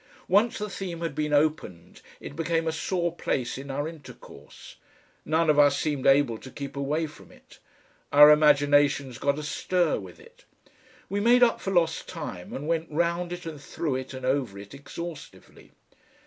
Once 0.27 0.57
the 0.57 0.67
theme 0.67 1.01
had 1.01 1.13
been 1.13 1.31
opened 1.31 2.01
it 2.19 2.35
became 2.35 2.67
a 2.67 2.71
sore 2.71 3.15
place 3.15 3.55
in 3.55 3.69
our 3.69 3.87
intercourse; 3.87 4.77
none 5.25 5.47
of 5.47 5.59
us 5.59 5.77
seemed 5.77 6.07
able 6.07 6.39
to 6.39 6.49
keep 6.49 6.75
away 6.75 7.05
from 7.05 7.31
it. 7.31 7.59
Our 8.11 8.31
imaginations 8.31 9.19
got 9.19 9.37
astir 9.37 9.99
with 9.99 10.19
it. 10.19 10.43
We 11.07 11.19
made 11.19 11.43
up 11.43 11.61
for 11.61 11.69
lost 11.69 12.07
time 12.09 12.51
and 12.51 12.67
went 12.67 12.89
round 12.89 13.31
it 13.31 13.45
and 13.45 13.61
through 13.61 13.95
it 13.97 14.15
and 14.15 14.25
over 14.25 14.57
it 14.57 14.73
exhaustively. 14.73 15.71